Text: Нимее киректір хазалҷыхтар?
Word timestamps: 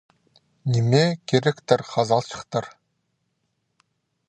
Нимее 0.71 1.09
киректір 1.27 1.79
хазалҷыхтар? 1.91 2.65